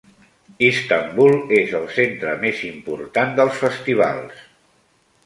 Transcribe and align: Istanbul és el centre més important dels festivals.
Istanbul 0.67 1.35
és 1.57 1.75
el 1.79 1.85
centre 1.97 2.33
més 2.45 2.63
important 2.71 3.37
dels 3.41 3.61
festivals. 3.67 4.41